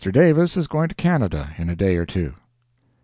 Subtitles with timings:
[0.11, 2.33] Davis is going to Canada in a day or two.